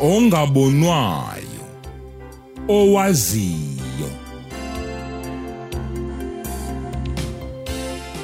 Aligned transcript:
ongabonwayo 0.00 1.64
owaziyo. 2.68 4.10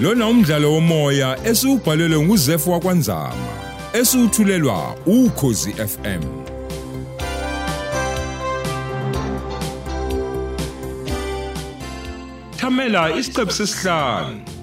Lona 0.00 0.28
umdlalo 0.28 0.72
womoya 0.72 1.38
esiubhalelwe 1.44 2.26
nguZefu 2.26 2.70
wakwanzama 2.72 3.54
esithulelwa 3.92 4.96
ukhozi 5.06 5.72
FM 5.72 6.22
Thamela 12.56 13.16
isiqephu 13.18 13.52
sesihlanu. 13.52 14.53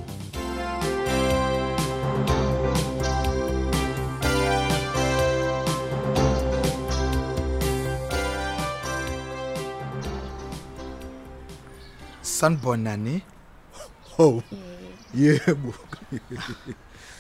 Sanibonani 12.41 13.22
Oh. 14.20 14.44
Yebo. 15.16 15.73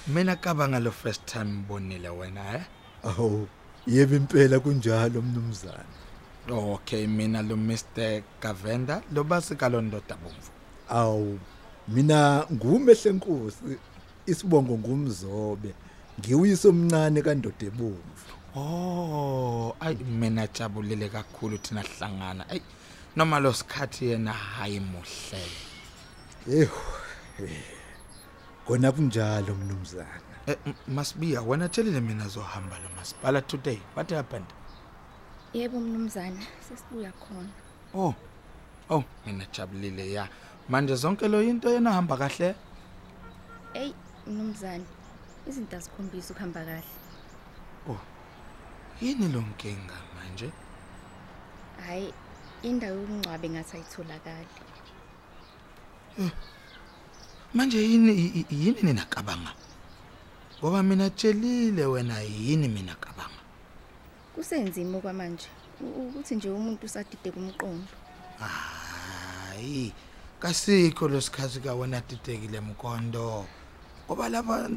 mina 0.07 0.35
cabanga 0.35 0.79
lo 0.79 0.91
first 0.91 1.25
time 1.25 1.45
ngibonile 1.45 2.09
wena 2.09 2.41
eh 2.55 2.63
Awu, 3.03 3.47
yebo 3.87 4.15
impela 4.15 4.59
kunjalo 4.59 5.21
mnumzane. 5.21 5.95
okay 6.49 7.07
mina 7.07 7.41
lo 7.41 7.55
Mr 7.57 8.21
Gavenda 8.41 9.01
lo 9.13 9.23
basikalo 9.23 9.81
ndoda 9.81 10.15
bomvu 10.15 10.51
Awu, 10.89 11.39
mina 11.87 12.45
ngumehle 12.53 13.09
enkosi 13.09 13.77
isibongo 14.25 14.77
ngumzobe. 14.77 15.73
Ngiwuyise 16.19 16.67
omncane 16.67 17.21
kaNdoda 17.21 17.65
ebomvu. 17.65 18.31
oh 18.55 19.75
ay 19.79 19.95
mina 19.95 20.47
jabulile 20.47 21.09
kakhulu 21.09 21.57
thina 21.57 21.83
sihlangana 21.83 22.49
ay 22.49 22.59
noma 23.15 23.39
lo 23.39 23.53
sikhathi 23.53 24.05
yena 24.05 24.33
hayi 24.33 24.79
muhle 24.79 25.41
Eho. 26.49 26.81
Kona 28.65 28.91
kunjalo 28.91 29.55
mnumzane. 29.55 30.21
Eh, 30.47 30.57
masibiya 30.87 31.41
wena 31.41 31.69
tshelile 31.69 32.01
mina 32.01 32.27
zohamba 32.27 32.79
lo 32.79 32.89
masipala 32.97 33.41
today 33.41 33.79
what 33.95 34.09
happened 34.11 34.45
Yebo 35.53 35.79
mnumzane, 35.79 36.47
sesibuya 36.69 37.11
khona. 37.11 37.49
oh 37.93 38.15
oh 38.89 39.03
mina 39.25 39.45
jabulile 39.51 40.11
ya 40.13 40.27
manje 40.69 40.95
zonke 40.95 41.27
lo 41.27 41.41
into 41.43 41.69
yena 41.69 41.93
hamba 41.93 42.17
kahle 42.17 42.55
Ey 43.73 43.93
mnumzane, 44.27 44.85
izinto 45.47 45.77
azikhombisa 45.77 46.33
ukuhamba 46.33 46.65
kahle. 46.65 46.83
yini 49.01 49.27
lo 49.33 49.41
nkinga 49.41 49.97
manje 50.15 50.51
Hayi, 51.87 52.13
indawo 52.63 52.95
yokungcwabe 53.01 53.49
ngathi 53.49 53.75
ayitholakali. 53.77 54.47
manje 57.53 57.79
yini 57.81 58.11
i- 58.13 58.45
i- 58.49 58.65
yini 58.65 58.81
nina 58.83 59.05
cabanga? 59.05 59.51
Ngoba 60.59 60.83
mina 60.83 61.09
tshelile 61.09 61.85
wena 61.85 62.19
yini 62.21 62.67
mina 62.67 62.95
cabanga? 62.95 63.41
Kusenzima 64.35 64.97
okwamanje 64.97 65.47
u- 65.81 66.07
ukuthi 66.07 66.35
nje 66.35 66.49
umuntu 66.49 66.85
usadide 66.85 67.31
kumqondo. 67.31 67.87
hayi 68.39 69.93
kasikho 70.39 71.07
lesikhathi 71.07 71.59
ka 71.59 71.73
wena 71.75 72.01
didekile 72.01 72.59
mkondo 72.61 73.45
ngoba 74.05 74.29
lapha 74.29 74.69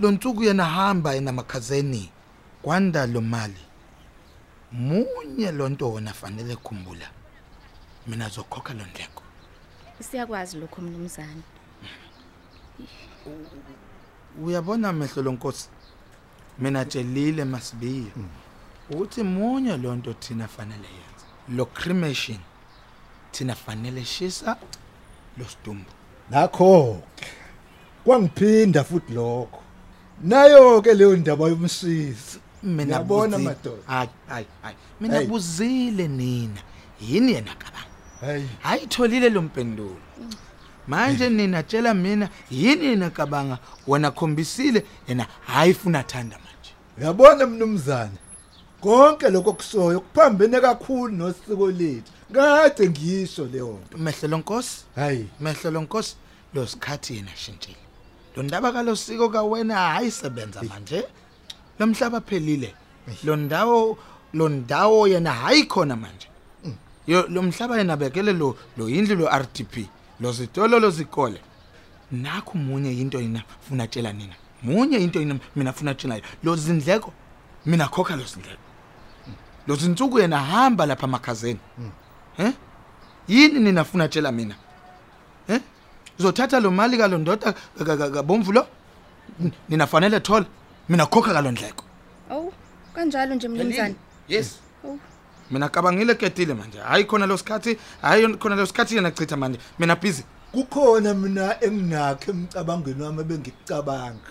lo 0.00 0.10
nsuku 0.10 0.44
yena 0.44 0.64
hamba 0.64 1.14
yena 1.14 1.32
makhazeni 1.32 2.10
kwanda 2.62 3.06
lo 3.06 3.20
mali. 3.20 3.60
Munye 4.72 5.52
lonto 5.52 5.90
wona 5.92 6.12
fanele 6.12 6.56
khumbula 6.56 7.10
mina 8.06 8.28
zokhokha 8.28 8.74
lo 8.74 8.84
ndleko 8.86 9.22
Siyakwazi 10.00 10.56
lokho 10.58 10.82
mnumzane. 10.82 11.42
uyabona 14.44 14.92
mehlo 14.92 15.22
lonkosi 15.22 15.68
mina 16.58 16.84
tshelile 16.84 17.44
masibiye 17.44 18.10
ukuthi 18.90 19.22
munye 19.22 19.76
lonto 19.76 20.12
thina 20.12 20.48
fanele 20.48 20.88
yenze 20.88 21.26
lo 21.56 21.66
cremation 21.66 22.38
thina 23.32 23.54
fanele 23.54 24.04
shisa 24.04 24.56
lo 25.38 25.44
sidumbu 25.44 25.90
Nakho 26.30 27.02
ke. 27.16 27.26
Kwangiphinda 28.04 28.84
futhi 28.84 29.12
lokho. 29.12 29.62
Nayo 30.22 30.82
ke 30.82 30.94
leyo 30.94 31.16
ndaba 31.16 31.48
yomsisi. 31.48 32.38
mina 32.62 32.84
Ngiyabona, 32.84 33.36
buzi- 33.38 33.44
madoda. 33.44 33.82
hayi 33.86 34.08
hayi 34.28 34.46
hayi 34.62 34.76
mina 35.00 35.18
Hey. 35.18 35.26
buzile 35.26 36.08
nina 36.08 36.60
yini 37.00 37.32
yena 37.32 37.54
cabanga 37.54 37.91
Hayi. 38.22 38.48
hayitholile 38.60 39.28
lo 39.30 39.42
mpendulo. 39.42 39.96
Manje 40.88 41.30
nina 41.30 41.62
tshela 41.62 41.94
mina 41.94 42.28
yini 42.50 42.86
yena 42.86 43.10
cabanga 43.10 43.58
wena 43.86 44.10
khombisile 44.10 44.84
yena 45.08 45.26
hayifuna 45.46 46.02
thanda 46.02 46.36
manje. 46.38 46.72
Uyabona 46.98 47.46
mnumzane. 47.46 48.18
Konke 48.80 49.30
lokho 49.30 49.52
kusoyo 49.52 50.00
kuphambene 50.00 50.60
kakhulu 50.60 51.16
nosiko 51.16 51.70
lethu. 51.70 52.12
Kade 52.32 52.88
ngisho 52.90 53.44
leyo 53.46 53.78
nto. 53.86 53.98
mehlo 53.98 54.28
lonkosi 54.28 54.84
Hayi. 54.96 55.28
mehlo 55.40 55.70
lonkosi 55.70 56.16
lo 56.54 56.66
sikhathi 56.66 57.16
yena 57.16 57.30
shintshile. 57.36 57.76
Lo 58.36 58.42
ndaba 58.42 58.72
kalosiko 58.72 59.28
kawena 59.28 59.74
hayisebenza 59.74 60.62
manje. 60.62 61.04
Lo 61.78 61.86
mhlaba 61.86 62.20
phelile. 62.20 62.74
Lo 63.24 63.36
ndawo 63.36 63.98
lo 64.32 64.48
ndawo 64.48 65.08
yena 65.08 65.32
hayikhona 65.32 65.96
manje. 65.96 66.26
yo 66.26 66.31
lo 67.06 67.42
mhlaba 67.42 67.78
yena 67.78 67.96
bekele 67.96 68.32
lo 68.32 68.56
lo 68.76 68.88
indlu 68.88 69.16
lo 69.16 69.26
RDP 69.28 69.88
lo 70.20 70.32
zitolo 70.32 70.78
lo 70.78 70.90
zikole. 70.90 71.40
Nakho 72.12 72.54
munye 72.58 72.92
into 73.00 73.18
yina 73.20 73.42
funa 73.60 73.86
tshela 73.86 74.12
nina. 74.12 74.34
Munye 74.62 74.98
into 74.98 75.18
yina 75.20 75.38
mina 75.56 75.72
funa 75.72 75.94
tshela 75.94 76.14
yona. 76.16 76.26
lo 76.44 76.56
zindleko 76.56 77.12
mina 77.66 77.88
khokha 77.88 78.16
lo 78.16 78.24
zindleko. 78.24 78.60
Lo 79.66 79.74
zinsuku 79.76 80.18
yena 80.20 80.38
hamba 80.38 80.86
lapha 80.86 81.06
emakhazeni. 81.06 81.60
Eh 82.38 82.52
yini 83.28 83.60
nina 83.60 83.84
funa 83.84 84.08
tshela 84.08 84.32
mina? 84.32 84.54
Eh 85.48 85.60
uzothatha 86.18 86.60
lo 86.60 86.70
mali 86.70 86.96
kalondoda 86.98 87.54
kabomvu 88.14 88.52
lo? 88.52 88.66
N- 89.40 89.52
nina 89.68 89.86
fanele 89.86 90.20
thola 90.20 90.46
mina 90.88 91.06
khokha 91.06 91.32
kalondleko. 91.32 91.84
Awu, 92.30 92.52
kanjalo 92.94 93.34
nje 93.34 93.48
mnumzane. 93.48 93.94
yes. 94.28 94.58
Oh. 94.84 94.98
Mina 95.52 95.68
cabangile 95.68 96.14
ketile 96.14 96.54
manje 96.54 96.78
hayi 96.78 97.04
khona 97.04 97.26
lo 97.26 97.36
sikhathi 97.36 97.78
hayi 98.02 98.36
khona 98.36 98.56
lo 98.56 98.66
sikhathi 98.66 98.96
yena 98.96 99.10
chitha 99.10 99.36
manje 99.36 99.58
mina 99.78 99.96
busy 99.96 100.24
Kukhona 100.52 101.14
mina 101.14 101.56
enginakho 101.64 102.30
emcabangweni 102.30 103.02
wami 103.02 103.24
bengikucabanga. 103.24 104.30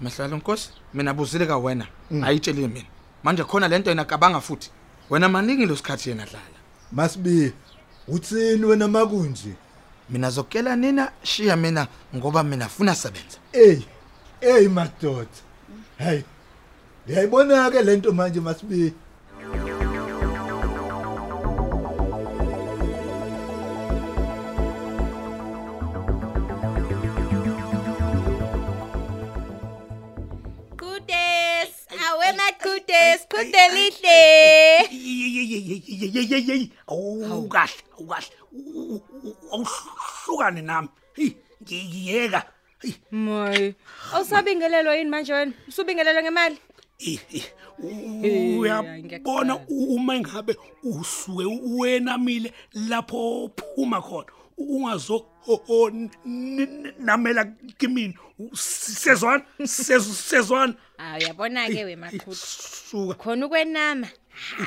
mehlalo 0.00 0.36
nkosi 0.36 0.70
mina 0.94 1.14
buzile 1.14 1.46
ka 1.46 1.56
wena 1.58 1.86
ayitshelile 2.22 2.68
mina 2.68 2.86
manje 3.24 3.44
khona 3.44 3.68
lento 3.68 3.90
yena 3.90 4.04
cabanga 4.04 4.40
futhi 4.40 4.70
wena 5.10 5.28
maningi 5.28 5.66
lo 5.66 5.76
sikhathi 5.76 6.08
yena 6.10 6.24
dlala 6.26 6.56
Masibi. 6.92 7.52
Uthini 8.08 8.64
wena 8.64 8.88
makunje? 8.88 9.54
mina 10.10 10.30
zokela 10.30 10.76
nina 10.76 11.10
shiya 11.22 11.56
mina 11.56 11.86
ngoba 12.16 12.42
mina 12.42 12.68
funa 12.68 12.94
sebenza 12.94 13.38
Ey. 13.52 13.82
Ey 14.40 14.68
madoda. 14.68 15.26
Hey. 15.98 16.22
Uyayibona 17.08 17.70
ke 17.70 17.82
lento 17.82 18.12
manje 18.12 18.40
masibi. 18.40 18.92
Makudes, 33.36 33.68
kudelihle. 33.68 34.18
yeyeyeyeyeyeyey 34.90 36.68
awukahle 36.86 37.82
awukahle 37.98 38.36
awuhlukane 39.52 40.62
nami 40.62 40.88
hey 41.14 41.30
ngiyeka 41.62 42.42
hey 42.82 42.92
Moy, 43.10 43.72
awusabingelelwa 44.14 44.96
yini 44.96 45.10
manje 45.10 45.32
wena? 45.32 45.52
Usubingelelwa 45.68 46.22
ngemali? 46.22 46.56
eh, 46.98 47.18
eh, 47.34 47.42
u- 47.78 48.58
uyabona 48.60 49.56
u- 49.68 49.94
uma 49.94 50.20
ngabe 50.20 50.56
usuke 50.82 51.44
wena 51.62 52.18
mile 52.18 52.52
lapho 52.88 53.50
phuma 53.56 54.00
khona 54.02 54.32
ungazo 54.58 55.26
namela 56.98 57.44
kimini 57.78 58.18
U- 58.38 58.56
sezwana 58.56 59.44
Sez- 59.60 60.12
sezwana 60.14 60.74
Ah, 60.98 61.16
uyabona 61.18 61.68
ke 61.68 61.84
we 61.84 61.96
maqhudu. 61.96 62.34
suka 62.36 63.14
Khona 63.14 63.46
ukwenama. 63.46 64.08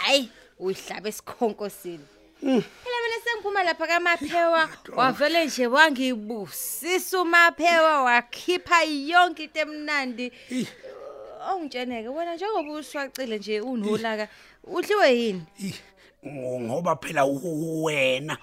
Hayi, 0.01 0.29
uyihlaba 0.59 1.09
esikhonkosini. 1.09 2.05
Phela 2.41 2.97
mina 3.03 3.17
sengiphuma 3.23 3.63
lapha 3.63 3.87
kaMaphewa, 3.87 4.69
wavele 4.95 5.45
nje 5.45 5.67
wangibusisa 5.67 7.21
uMaphewa 7.21 8.03
wakhipha 8.03 8.83
yonke 8.83 9.43
into 9.43 9.59
emnandi. 9.59 10.31
Ongitsheneke 11.51 12.07
wena 12.09 12.35
njengoba 12.35 12.71
uswacile 12.73 13.37
nje 13.37 13.61
unolaka 13.61 14.27
Udliwe 14.63 15.17
yini? 15.19 15.43
Ngoba 16.25 16.95
phela 16.95 17.25
wena 17.25 18.37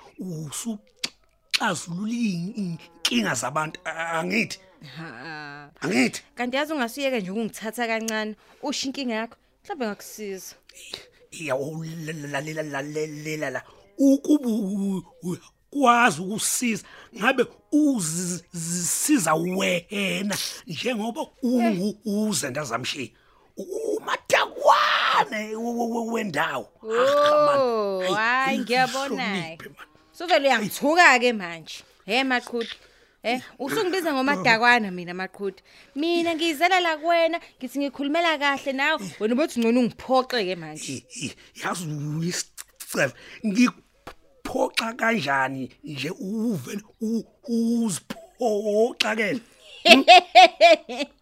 usuxazulula 1.61 2.13
inkinga 2.13 3.35
zabantu 3.35 3.81
angithi 3.85 4.59
Ha. 4.97 5.71
angithi 5.81 6.23
Kanti 6.35 6.57
yazi 6.57 6.73
ungasiyeke 6.73 7.21
nje 7.21 7.31
ukungithatha 7.31 7.87
kancane 7.87 8.37
usho 8.63 8.87
inkinga 8.89 9.15
yakho. 9.15 9.37
Mhlawumbe 9.65 9.87
ngakusiza. 9.87 10.55
iyawulalela 11.31 12.63
lalela 12.63 13.51
la 13.51 13.63
ukuba 13.99 15.03
kwazi 15.71 16.21
ukusiza 16.23 16.85
ngabe 17.17 17.47
uzisiza 17.73 19.35
wena 19.35 20.37
njengoba 20.67 21.27
ungu 21.43 21.99
uzenda 22.05 22.65
zamshiya 22.65 23.09
umadakwane 23.57 25.57
wendawo 26.13 26.69
Oh, 26.83 28.03
hayi 28.15 28.59
ngiyabona. 28.59 29.57
Suvele 30.19 30.49
uyangithuka 30.49 31.19
ke 31.21 31.33
manje. 31.33 31.85
He 32.07 32.25
maqhudu. 32.25 32.75
Eh, 33.23 33.41
usungibiza 33.59 34.13
ngomadakwana 34.15 34.91
mina 34.91 35.15
maqhudu. 35.15 35.59
Mina 35.95 36.35
ngizela 36.35 36.81
la 36.81 36.97
kuwena, 36.97 37.41
ngithi 37.59 37.79
ngikhulumela 37.79 38.39
kahle 38.39 38.73
nawe, 38.73 39.01
wena 39.21 39.35
ubethi 39.35 39.61
ngcono 39.61 39.81
ungiphoxe 39.81 40.45
ke 40.47 40.55
manje. 40.57 41.03
yazi 41.63 41.85
uyisiceve 41.87 43.13
ngiphoxa 43.47 44.93
kanjani 44.95 45.71
nje 45.85 46.11
uvele 46.11 46.83
u- 47.01 47.25
uziphoxa 47.49 49.17
ke 49.19 49.41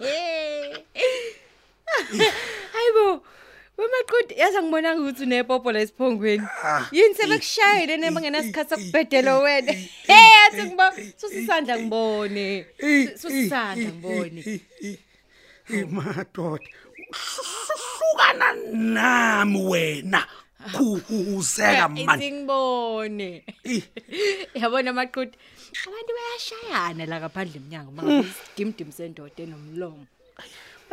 Hayibo. 2.73 3.23
Wemaqhudu 3.79 4.35
yazi 4.37 4.57
angibonanga 4.59 5.01
ukuthi 5.03 5.23
unepopo 5.23 5.73
la 5.73 5.81
esiphongweni. 5.81 6.47
Yini 6.93 7.15
sebekushayile 7.15 7.97
nema 7.97 8.21
ngenasikhathi 8.21 8.71
sokubhedela 8.71 9.39
wena. 9.39 9.73
Hey, 10.11 10.31
yathi 10.35 10.63
ngiba 10.67 10.87
susisandla 11.17 11.75
ngibone. 11.79 12.67
Susisandla 13.21 13.91
ngibone. 13.91 14.41
madoda 15.91 16.69
hlukana 17.11 18.55
nami 18.73 19.61
wena 19.65 20.27
kuhuzeka 20.73 21.89
manje 21.89 22.27
Isingibone. 22.27 23.45
Yabona 24.55 24.93
maqhudu. 24.93 25.37
Abantu 25.87 26.11
bayashayana 26.17 27.07
la 27.07 27.21
ngaphandle 27.21 27.57
eminyango 27.57 27.91
mangabe 27.93 28.29
isigimdim 28.29 28.93
sendoda 28.93 29.43
enomlomo. 29.43 30.07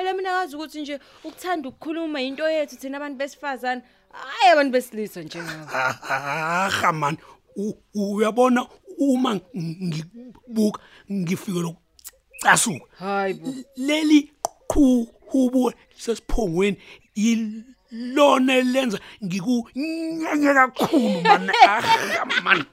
Phela 0.01 0.13
mina 0.13 0.31
ngazi 0.31 0.55
ukuthi 0.55 0.81
nje 0.81 0.99
ukuthanda 1.23 1.69
ukukhuluma 1.69 2.21
into 2.21 2.49
yethu 2.49 2.75
thina 2.75 2.97
abantu 2.97 3.17
besifazana, 3.17 3.81
hayi 4.11 4.51
abantu 4.53 4.71
besilisa 4.71 5.21
njengawe. 5.21 5.67
aha 5.73 6.91
man 6.93 7.17
u- 7.55 7.77
uyabona 7.93 8.67
uma 8.97 9.39
ngibuka 9.57 10.81
ngifike 11.11 11.59
lokucasuka 11.59 12.85
Hayibo. 12.99 13.53
leli 13.77 14.31
qhubu 14.67 15.73
sesiphongweni 15.97 16.77
yilona 17.15 18.61
lenza 18.61 18.99
ngikunyenye 19.23 20.53
kakhulu 20.53 21.21
man 21.21 21.49
aha 21.67 22.25
man 22.43 22.65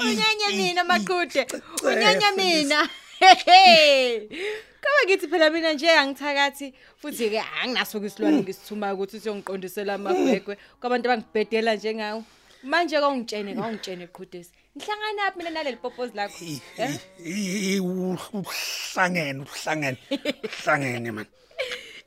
Unyanya 0.00 0.48
mina 0.56 0.84
maqhude. 0.84 1.46
Unyanya 1.82 2.32
mina. 2.36 2.88
Kaba 3.18 5.00
ngithi 5.06 5.28
phela 5.28 5.50
mina 5.50 5.72
nje 5.72 5.90
angithakathi 5.90 6.74
futhi 7.00 7.30
ke 7.30 7.40
anginaso 7.62 7.98
isilwane 7.98 8.42
ngisithuma 8.42 8.94
ukuthi 8.94 9.20
siyongiqondisela 9.20 9.94
amagwegwe 9.94 10.56
kwabantu 10.80 11.06
abangibhedela 11.08 11.74
njengawe. 11.74 12.22
Manje 12.62 12.96
kawungitshene 13.00 13.54
kawungitshene 13.54 14.06
qhudesi. 14.06 14.52
Ngihlangana 14.76 15.12
naphi 15.16 15.38
mina 15.38 15.50
naleli 15.50 15.76
popozi 15.76 16.12
lakho? 16.14 16.44
Eh? 16.78 17.82
uhlangene 17.82 19.42
uhlangene 19.42 19.98
uhlangene 20.46 21.10
man 21.10 21.26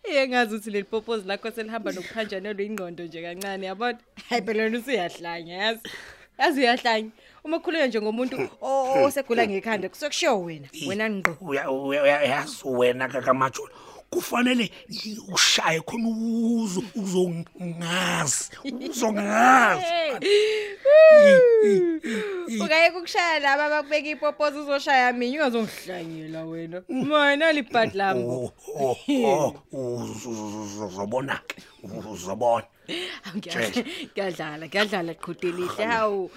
Iye 0.09 0.27
ngazi 0.27 0.55
ukuthi 0.55 0.71
leli 0.71 0.83
popozi 0.83 1.27
lakho 1.27 1.51
selihamba 1.51 1.91
nokuphanjanelwa 1.91 2.63
ingqondo 2.63 3.03
nje 3.03 3.21
kancane 3.21 3.65
yabona. 3.67 3.99
Hayi 4.29 4.41
phela 4.41 4.63
wena 4.63 4.77
usuyahlanya 4.77 5.55
yazi. 5.63 5.83
Yazi 6.39 6.59
uyahlanya. 6.59 7.11
Uma 7.43 7.59
khuleka 7.59 7.87
nje 7.87 8.01
ngomuntu 8.01 8.49
o- 8.61 9.03
osegula 9.03 9.47
ngekhanda 9.47 9.89
kusekushiyo 9.89 10.41
wena. 10.43 10.67
Wena 10.87 11.09
ngqo. 11.09 11.37
uya 11.41 11.69
uya- 11.71 12.03
uyayazi 12.03 12.61
wena 12.65 13.07
kakamajula 13.07 13.71
kufanele 14.11 14.69
ushaye 15.33 15.79
khona 15.81 16.07
uzo 16.09 16.83
uzongazi 16.95 18.51
uzongazi 18.89 19.85
Ungayeke 22.61 22.97
ukushaya 22.97 23.39
laba 23.39 23.65
abakubeka 23.65 24.09
ipopozi 24.09 24.57
uzoshaya 24.59 25.13
mina 25.13 25.33
ungazongihlanyela 25.47 26.43
wena. 26.45 26.83
Mina 26.89 27.51
libhadi 27.51 27.97
lami. 27.97 28.23
Oh, 28.23 28.51
oh, 28.77 29.55
oh, 29.73 30.03
uzobona 30.85 31.39
ke 31.47 31.55
uzobona 32.11 32.65
Ngiyadlala, 33.37 34.67
ngiyadlala 34.67 35.13
qhudelihle 35.13 35.85
hawu. 35.85 36.29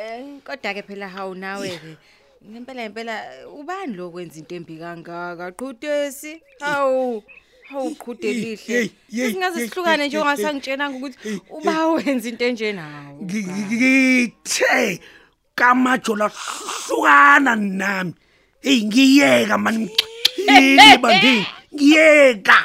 Eh 0.00 0.40
kodwa 0.40 0.72
ke 0.72 0.82
phela 0.88 1.08
hawu 1.08 1.34
nawe 1.34 1.68
ke. 1.68 1.92
Ngempela 2.40 2.88
ngempela 2.88 3.14
ubani 3.52 3.92
lo 3.96 4.08
kwenza 4.10 4.40
into 4.40 4.54
embi 4.56 4.80
kangaka 4.80 5.52
qhudesi? 5.52 6.40
Hawu. 6.60 7.22
Hawu 7.68 7.94
qhudelihle. 8.00 8.90
Singaze 9.12 9.68
sihlukane 9.68 10.08
nje 10.08 10.18
ungasangitshelanga 10.18 10.96
ukuthi 10.96 11.40
uba 11.50 11.88
wenza 11.88 12.28
into 12.28 12.44
enje 12.44 12.72
nawo. 12.72 13.20
ngithe 13.22 15.00
kamajola 15.54 16.30
hlukana 16.32 17.56
nami 17.56 18.14
hey 18.60 18.84
ngiyeka 18.84 19.58
man 19.58 19.88
ngiyini 20.40 20.98
bandini 20.98 21.46
ngiyeka 21.74 22.58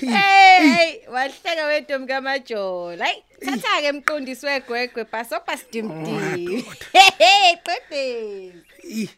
Hey, 0.00 1.04
wahleka 1.12 1.64
wedomi 1.66 2.06
kamajola. 2.06 3.04
Hayi, 3.04 3.22
thatha 3.44 3.80
ke 3.82 3.88
emqondisi 3.92 4.46
wegwegwe 4.46 5.04
bhasopa 5.12 5.56
sidimdim. 5.56 6.64
Hey, 7.20 7.56
qedesi. 7.66 8.64
Ih, 8.84 9.10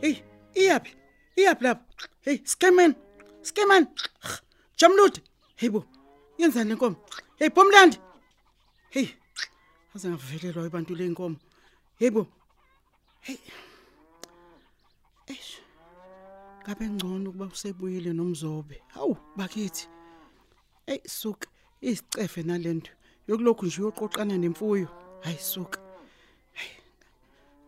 Hey, 0.00 0.22
iyapi? 0.54 0.90
Iyapi 1.36 1.64
lapha? 1.64 1.84
Hey, 2.24 2.40
scaman. 2.44 2.94
Scaman. 3.42 3.88
Jamlud. 4.76 5.20
Hey 5.56 5.68
bo. 5.68 5.84
Yenzani 6.38 6.70
lenkomo? 6.70 6.96
Hey, 7.38 7.48
Bomlandi. 7.50 7.98
Hey. 8.90 9.08
Aze 9.94 10.08
ngavelelwa 10.08 10.66
abantu 10.66 10.94
lenkomo. 10.94 11.36
Hey 11.98 12.10
bo. 12.10 12.26
Hey. 13.20 13.38
Eish. 15.26 15.58
Kabe 16.64 16.88
ngcono 16.88 17.30
ukuba 17.30 17.46
usebuyile 17.46 18.12
nomzobe. 18.12 18.82
Hawu, 18.88 19.16
bakithi. 19.36 19.88
Hey, 20.86 21.00
suka. 21.06 21.48
Isicefe 21.80 22.42
nalento. 22.42 22.90
Yokulokhu 23.28 23.66
nje 23.66 23.82
uyoqoqana 23.82 24.38
nemfuyo. 24.38 24.88
Hayi 25.22 25.38
suka. 25.38 25.80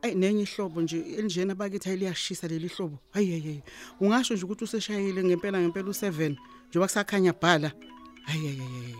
Ay 0.03 0.15
nenye 0.15 0.43
ihlobo 0.43 0.83
nje 0.83 0.99
elinjena 0.99 1.55
bakithi 1.55 1.89
ayiliyashisa 1.89 2.49
leli 2.49 2.69
hlobo. 2.69 2.99
Hayi 3.11 3.31
hayi. 3.31 3.63
Ungasho 4.01 4.35
nje 4.35 4.45
ukuthi 4.45 4.65
useshayile 4.65 5.25
ngempela 5.25 5.61
ngempela 5.61 5.89
u7 5.89 6.37
njoba 6.69 6.87
kusakhanya 6.87 7.33
bhala. 7.33 7.73
Hayi 8.25 8.47
hayi 8.47 8.59
hayi. 8.59 8.97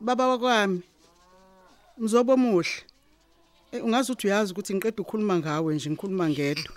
Baba 0.00 0.28
wakwami. 0.28 0.82
Mzobo 2.00 2.36
muhle. 2.36 2.70
Eh 3.72 3.84
ungazi 3.84 4.12
ukuthi 4.12 4.26
uyazi 4.26 4.52
ukuthi 4.52 4.74
ngiqeda 4.74 5.02
ukukhuluma 5.02 5.38
ngawe 5.38 5.74
nje 5.74 5.90
ngikhuluma 5.90 6.28
ngedwa. 6.28 6.74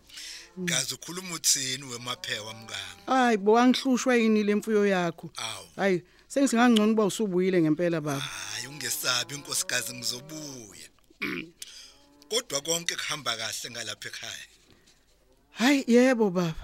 Ngazi 0.60 0.94
ukhuluma 0.94 1.34
uthini 1.34 1.84
wemaphewa 1.84 2.54
mngami? 2.54 3.02
Hayi 3.06 3.36
bo 3.36 3.58
angihlushwa 3.58 4.16
yini 4.16 4.42
lemfuyo 4.42 4.86
yakho. 4.86 5.30
Hayi 5.76 6.02
sengisingangcono 6.28 6.92
uba 6.92 7.04
usubuyile 7.04 7.62
ngempela 7.62 8.00
baba. 8.00 8.20
Hayi 8.20 8.66
ungesabi 8.66 9.34
inkosikazi 9.34 9.94
ngizobuya. 9.94 10.88
Kodwa 12.30 12.60
konke 12.60 12.96
kuhamba 12.96 13.36
kahle 13.36 13.70
ngalapha 13.70 14.08
ekhaya. 14.08 14.46
Hayi 15.50 15.84
yebo 15.86 16.30
baba. 16.30 16.54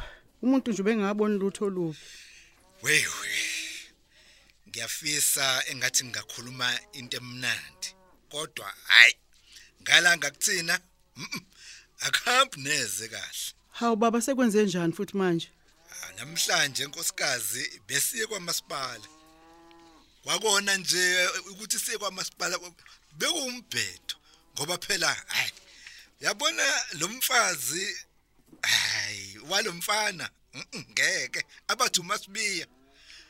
Umuntu 0.43 0.71
nje 0.71 0.83
bengaboni 0.83 1.39
lutho 1.39 1.65
olubi. 1.65 1.99
Wewe. 2.83 3.58
Ngiyafisa 4.79 5.65
engathi 5.71 6.05
ngingakhuluma 6.05 6.81
into 6.93 7.17
emnandi. 7.17 7.89
Kodwa 8.31 8.75
hayi 8.87 9.15
ngala 9.83 10.17
ngakuthina 10.17 10.81
mm, 11.17 11.41
akuhambi 12.01 12.57
neze 12.61 13.09
kahle. 13.09 13.55
Hawu 13.71 13.97
baba 13.97 14.23
sekwenze 14.23 14.65
njani 14.65 14.93
futhi 14.93 15.17
manje? 15.17 15.51
Ah, 15.91 16.13
Namhlanje 16.13 16.85
inkosikazi 16.85 17.81
besiye 17.87 18.27
kwamasipala. 18.27 19.09
Kwakona 20.23 20.77
nje 20.77 21.29
ukuthi 21.51 21.79
siye 21.79 21.99
kwamasipala 21.99 22.59
bekumbhedo 23.13 24.15
ngoba 24.55 24.79
phela 24.79 25.15
hayi 25.27 25.53
yabona 26.21 26.63
lo 26.99 27.09
mfazi 27.09 27.97
hayi 28.63 29.39
walomfana 29.49 30.31
ngeke 30.91 31.45
abathi 31.69 32.01
umasibiya 32.01 32.67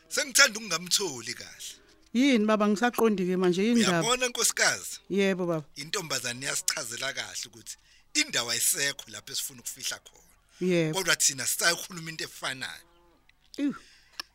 sengithanda 0.08 0.58
ukungamtholi 0.58 1.34
kahle. 1.34 1.74
Yini 2.14 2.46
baba? 2.46 2.68
Ngisaqondi 2.68 3.26
ke 3.26 3.36
manje 3.36 3.62
yini 3.62 3.80
ndaba 3.80 4.00
uyabona 4.00 4.28
nkosikazi? 4.28 5.00
Yebo 5.10 5.46
baba. 5.46 5.66
Intombazane 5.76 6.46
iyasichazela 6.46 7.12
kahle 7.12 7.46
ukuthi 7.46 7.76
indawo 8.14 8.50
ayisekho 8.50 9.04
lapho 9.08 9.32
esifuna 9.32 9.60
ukufihla 9.60 9.98
khona. 9.98 10.34
Yebo. 10.60 10.98
Kodwa 10.98 11.16
thina 11.16 11.46
sisayikhuluma 11.46 12.10
into 12.10 12.24
efanayo. 12.24 13.74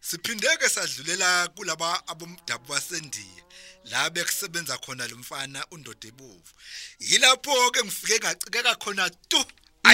Siphindeke 0.02 0.70
sadlulela 0.70 1.48
kulaba 1.56 2.08
abomdabu 2.08 2.68
basendiya 2.70 3.44
la 3.92 4.10
bekusebenza 4.10 4.78
khona 4.78 5.08
lo 5.08 5.18
mfana 5.18 5.66
undoda 5.72 6.08
ebuvu 6.08 6.52
yilapho 7.00 7.72
ke 7.72 7.84
ngifike 7.84 8.20
ngacikeka 8.20 8.76
khona 8.76 9.10
tu. 9.10 9.46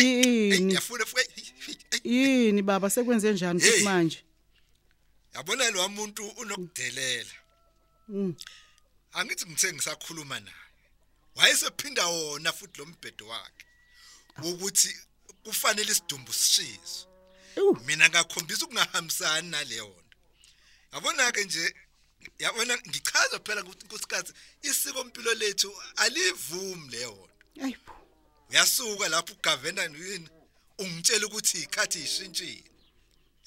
Yini? 0.02 0.74
yafuna 0.74 1.06
yini 2.04 2.62
baba? 2.62 2.90
Sekwenze 2.90 3.34
njani 3.34 3.60
futhi 3.60 3.84
manje? 3.84 4.24
Yabona 5.34 5.72
lo 5.72 5.90
muntu 5.90 6.28
unokudelela. 6.28 7.36
Mm. 8.08 8.36
angithi 9.14 9.46
ngithe 9.46 9.74
ngisakhuluma 9.74 10.40
naye. 10.40 10.68
Wayesephinda 11.36 12.08
wona 12.08 12.54
futhi 12.54 12.78
lo 12.80 12.86
mbhedo 12.86 13.28
wakhe 13.28 13.66
ukuthi 14.44 14.98
kufanele 15.44 15.92
isidumbu 15.92 16.34
sishizwe 16.34 17.08
Ew. 17.56 17.74
mina 17.86 18.10
ngakhombisa 18.10 18.66
ukungahambisani 18.66 19.50
naleyo 19.50 19.88
nto 19.88 20.18
yabona 20.94 21.32
ke 21.32 21.44
nje 21.44 21.76
yabona 22.40 22.78
ngichaza 22.78 23.40
phela 23.40 23.64
ukuthi 23.64 23.86
nkosikazi 23.86 24.34
isiko 24.62 25.02
impilo 25.02 25.34
lethu 25.34 25.70
alivumi 25.96 26.92
leyo 26.92 27.30
nto 27.56 27.66
ayi 27.66 27.78
bo 27.86 27.94
uyasuka 28.50 29.10
lapho 29.10 29.34
ugavena 29.34 29.84
yini 29.84 30.30
ungitshela 30.78 31.28
ukuthi 31.28 31.58
ikhathi 31.62 32.00
ishintshile 32.04 32.64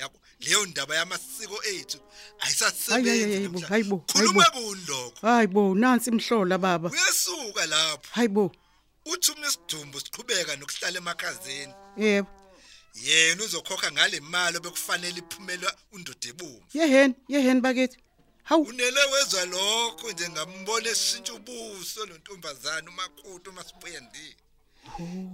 yabo 0.03 0.19
leyo 0.41 0.67
ndaba 0.67 0.97
yamasiko 0.97 1.57
ethu 1.65 1.99
Hayi, 1.99 2.41
ayisasebenzi 2.41 3.11
hayi, 3.11 3.23
hayi, 3.23 3.43
namhlanje. 3.43 3.67
hayi 3.67 3.85
bo, 3.85 3.97
hayi 3.97 4.27
khuluma 4.27 4.45
bo. 4.45 4.61
kuni 4.61 4.85
lokho. 4.89 5.27
Hayi 5.27 5.47
bo 5.47 5.75
nansi 5.75 6.11
imhlola 6.11 6.59
baba. 6.59 6.89
Uyasuka 6.91 7.67
lapho. 7.67 8.09
Hayi 8.17 8.29
bo. 8.29 8.53
Uthi 9.07 9.33
uma 9.33 9.47
isidumbu 9.47 10.01
siqhubeka 10.01 10.57
nokuhlala 10.57 10.99
emakhazeni. 10.99 11.75
Yebo. 11.97 12.31
Yena 13.05 13.43
uzokhokha 13.45 13.93
ngale 13.93 14.21
mali 14.21 14.57
obekufanele 14.57 15.19
iphumelwa 15.23 15.71
undoda 15.93 16.29
ebomvu 16.31 16.63
yeheni 16.75 17.15
yeheni 17.29 17.61
bakithi. 17.61 17.99
Hawu. 18.49 18.63
Unele 18.63 19.01
wezwa 19.13 19.45
lokho 19.45 20.13
nje 20.13 20.29
ngambona 20.29 20.89
eshintsha 20.91 21.33
ubuso 21.35 22.07
lo 22.07 22.15
ntombazana 22.19 22.91
umakoti 22.91 23.49
uMasibuyendi 23.49 24.37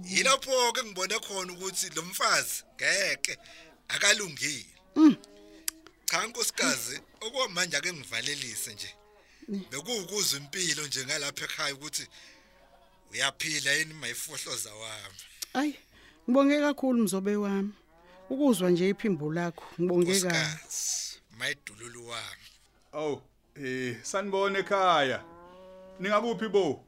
yilapho 0.05 0.71
ke 0.73 0.83
ngibone 0.83 1.19
khona 1.19 1.53
ukuthi 1.53 1.89
lo 1.95 2.01
mfazi 2.01 2.63
ngeke 2.75 3.37
akalungile. 3.89 4.65
Cha 6.05 6.27
nkosikazi 6.27 7.01
okwamanje 7.21 7.77
ake 7.77 7.93
ngivalelise 7.93 8.73
nje. 8.73 8.95
Bekuwukuzwa 9.71 10.39
impilo 10.39 10.87
nje 10.87 11.05
ngalapha 11.05 11.45
ekhaya 11.45 11.73
ukuthi 11.75 12.07
uyaphila 13.11 13.71
yini 13.71 13.93
mayifohloza 13.93 14.73
wami? 14.73 15.19
Ayi 15.53 15.75
ngibonge 16.23 16.59
kakhulu 16.59 17.03
mzobe 17.03 17.35
wami. 17.35 17.73
Ukuzwa 18.29 18.69
nje 18.69 18.89
iphimbo 18.89 19.33
lakho 19.33 19.65
ngibonge 19.81 20.21
kakhulu 20.21 20.59
mayidululu 21.37 22.07
wami. 22.07 22.47
Aw, 22.93 23.15
eh 23.55 23.97
sanibona 24.03 24.59
ekhaya. 24.59 25.23
Ningakuphi 25.99 26.47
bo? 26.47 26.85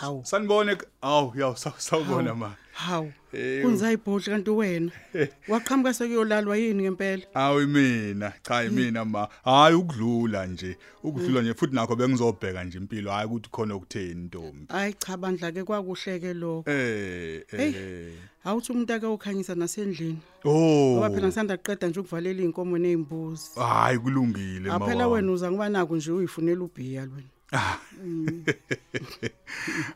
Hawu 0.00 0.24
Sanibona 0.24 0.72
ek- 0.72 0.86
Aw, 1.02 1.32
yaw 1.36 1.54
saw- 1.62 1.78
sawubona 1.78 2.34
ma. 2.34 2.54
hawu 2.72 3.12
Eh, 3.32 3.62
kunzayibhodla 3.62 4.32
kanti 4.34 4.50
wena 4.50 4.90
waqhamuka 5.48 5.94
sekuyolalwa 5.94 6.56
yini 6.56 6.82
ngempela 6.82 7.22
Awu 7.34 7.66
mina, 7.66 8.32
cha 8.42 8.62
yimina 8.62 9.04
ma. 9.04 9.28
Hayi 9.44 9.74
ukudlula 9.74 10.46
nje. 10.46 10.76
Ukudlula 11.04 11.42
nje 11.42 11.54
futhi 11.54 11.74
nakho 11.74 11.96
bengizobheka 11.96 12.64
nje 12.64 12.78
impilo 12.78 13.10
hayi 13.10 13.26
ukuthi 13.26 13.50
khona 13.50 13.74
ukutheni 13.76 14.14
ntombi. 14.14 14.66
hayi 14.68 14.94
cha 14.98 15.16
bandla 15.16 15.52
ke 15.52 15.62
kwakuhleke 15.64 16.34
lokho 16.34 16.70
Eh 16.70 17.44
eh. 17.52 18.12
awuthi 18.44 18.72
umuntu 18.72 18.92
ake 18.94 19.06
ukhanyisa 19.06 19.54
nasendlini 19.54 20.18
Oh. 20.44 20.96
ngoba 20.98 21.10
phela 21.10 21.26
ngisanda 21.28 21.56
kuqeda 21.56 21.86
nje 21.88 22.00
ukuvalela 22.00 22.40
izinkomo 22.40 22.78
nezimbuzi 22.78 23.50
Hayi 23.60 23.98
kulungile 23.98 24.68
ma. 24.68 24.74
aphela 24.74 25.08
wena 25.08 25.32
uza 25.32 25.50
ngoba 25.50 25.68
naku 25.68 25.96
nje 25.96 26.10
uyifunela 26.12 26.64
ubhiya 26.64 27.06
lwena 27.06 27.28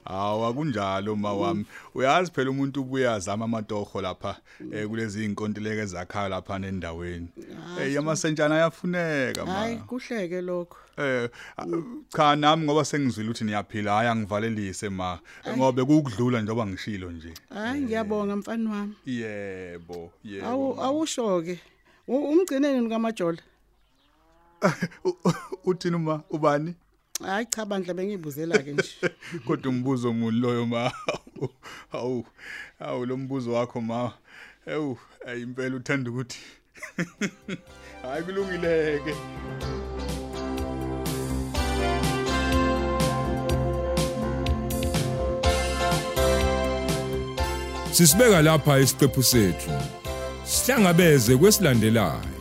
Hawa 0.04 0.52
kunjalo 0.54 1.16
ma 1.16 1.32
wami. 1.32 1.66
Uyazi 1.94 2.30
phela 2.32 2.50
umuntu 2.50 2.80
ubuya 2.82 3.18
zama 3.18 3.44
amatoho 3.44 4.00
lapha 4.02 4.37
eh 4.73 4.88
kulezi 4.88 5.25
inkontileke 5.25 5.87
zakha 5.87 6.28
lapha 6.28 6.58
nendaweni. 6.58 7.28
Eh 7.80 7.92
yamasentshana 7.94 8.54
ayafuneka 8.56 9.46
hayi 9.46 9.76
ma. 9.76 9.82
kuhleke 9.84 10.40
lokho 10.40 10.76
Eh 10.99 11.28
cha 12.08 12.37
nami 12.37 12.64
ngoba 12.64 12.84
sengizwile 12.84 13.30
ukuthi 13.30 13.44
niyaphila 13.44 13.92
hayi 13.96 14.08
angivalelise 14.08 14.88
ma 14.88 15.18
ngoba 15.56 15.84
kukudlula 15.84 16.40
njengoba 16.42 16.66
ngishilo 16.66 17.11
nje. 17.12 17.34
hayi 17.54 17.82
ngiyabonga 17.82 18.37
mfani 18.37 18.66
wami 18.68 18.94
Yebo, 19.06 20.12
yebo. 20.25 20.46
awu 20.46 20.75
ma. 20.76 20.82
awusho-ke 20.82 21.58
U- 22.08 22.28
umgcineni 22.32 22.82
ngamajola 22.87 23.38
U- 25.04 25.16
Uthini 25.64 25.96
uma 25.96 26.23
ubani? 26.30 26.75
Hayi 27.23 27.47
cha 27.47 27.64
bandla 27.64 27.94
bengiyibuzela-ke 27.94 28.73
nje 28.73 28.90
Kodwa 29.47 29.71
umbuzo 29.71 30.12
muni 30.12 30.40
loyo 30.40 30.66
ma. 30.66 30.92
Awu. 31.92 32.26
Awu 32.80 33.06
lo 33.06 33.16
mbuzo 33.16 33.52
wakho 33.52 33.80
ma. 33.80 34.12
Ewu, 34.66 34.99
ayimpela 35.26 35.76
uthanda 35.76 36.11
ukuthi. 36.11 36.38
Hayi 38.02 38.23
kulungileke. 38.23 39.14
Sisibeka 47.92 48.42
lapha 48.42 48.78
isiqephu 48.78 49.23
sethu. 49.23 49.71
Sihlangabeze 50.44 51.37
kwesilandelayo. 51.37 52.34